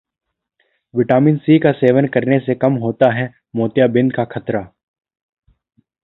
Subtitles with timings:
[0.93, 4.61] vitamin C का सेवन करने से कम होता है मोतियाबिंद का खतरा